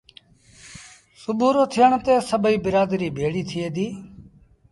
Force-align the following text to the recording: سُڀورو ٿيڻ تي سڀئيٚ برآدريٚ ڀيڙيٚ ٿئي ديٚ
سُڀورو 1.21 1.63
ٿيڻ 1.73 1.91
تي 2.05 2.13
سڀئيٚ 2.29 2.63
برآدريٚ 2.65 3.15
ڀيڙيٚ 3.17 3.47
ٿئي 3.49 3.65
ديٚ 3.75 3.93